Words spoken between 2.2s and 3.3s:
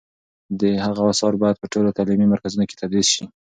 مرکزونو کې تدریس شي.